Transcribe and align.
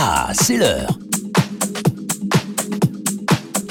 Ah, 0.00 0.28
c'est 0.32 0.56
l'heure. 0.56 0.96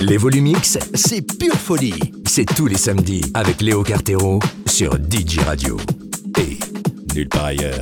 Les 0.02 0.18
Volumix, 0.18 0.78
c'est 0.94 1.22
pure 1.22 1.56
folie. 1.56 1.94
C'est 2.26 2.44
tous 2.44 2.68
les 2.68 2.76
samedis 2.76 3.22
avec 3.34 3.62
Léo 3.62 3.82
Cartero 3.82 4.40
sur 4.66 4.96
DJ 4.96 5.40
Radio. 5.46 5.78
Et 6.38 6.60
nulle 7.16 7.30
part 7.30 7.46
ailleurs. 7.46 7.80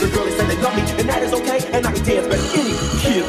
The 0.00 0.08
girls 0.08 0.34
say 0.34 0.46
they 0.46 0.56
love 0.62 0.74
me, 0.76 0.82
and 0.98 1.06
that 1.10 1.22
is 1.22 1.34
okay, 1.34 1.60
and 1.76 1.86
I 1.86 1.92
can 1.92 2.02
dance 2.02 2.26
better 2.26 2.42
any 2.56 2.72
kid 3.00 3.28